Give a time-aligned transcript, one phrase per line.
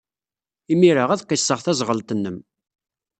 [0.71, 2.37] Imir-a, ad qisseɣ taẓɣelt-nnem.